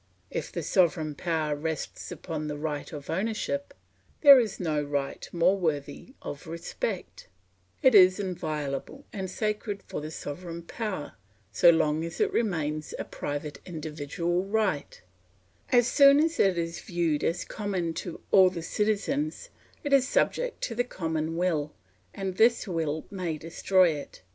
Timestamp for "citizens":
18.63-19.49